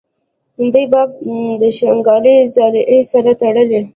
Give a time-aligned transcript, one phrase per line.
[0.73, 3.81] دې باب کې دَشانګلې ضلعې سره تړلي